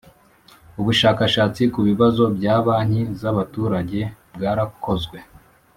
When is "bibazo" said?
1.87-2.23